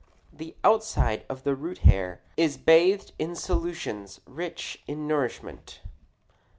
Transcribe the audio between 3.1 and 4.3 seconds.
in solutions